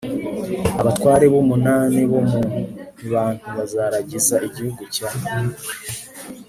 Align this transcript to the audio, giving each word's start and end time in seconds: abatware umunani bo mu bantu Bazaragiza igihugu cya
abatware 0.81 1.25
umunani 1.43 2.01
bo 2.11 2.19
mu 2.29 2.39
bantu 3.11 3.47
Bazaragiza 3.57 4.35
igihugu 4.47 4.81
cya 4.95 5.09